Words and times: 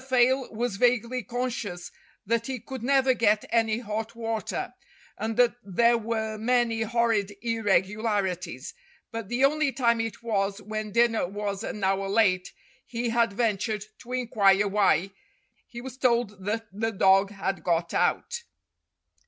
Fayle 0.03 0.49
was 0.51 0.77
vaguely 0.77 1.21
conscious 1.21 1.91
that 2.25 2.47
he 2.47 2.59
could 2.59 2.81
never 2.81 3.13
get 3.13 3.45
any 3.51 3.77
hot 3.77 4.15
water, 4.15 4.73
and 5.15 5.37
that 5.37 5.57
there 5.63 5.95
were 5.95 6.39
many 6.39 6.81
horrid 6.81 7.35
irregularities; 7.43 8.73
but 9.11 9.29
the 9.29 9.45
only 9.45 9.71
time 9.71 10.01
it 10.01 10.23
was 10.23 10.59
when 10.59 10.91
dinner 10.91 11.27
was 11.27 11.63
an 11.63 11.83
hour 11.83 12.09
late 12.09 12.51
he 12.87 13.09
had 13.09 13.31
ventured 13.33 13.85
to 13.99 14.11
inquire 14.11 14.67
why, 14.67 15.11
he 15.67 15.81
was 15.81 15.97
told 15.97 16.43
that 16.45 16.65
the 16.73 16.91
dog 16.91 17.29
had 17.29 17.63
got 17.63 17.93
out. 17.93 18.41